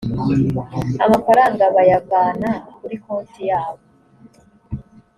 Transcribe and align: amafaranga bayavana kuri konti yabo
amafaranga 1.05 1.63
bayavana 1.75 2.49
kuri 2.77 2.95
konti 3.03 3.41
yabo 3.49 3.83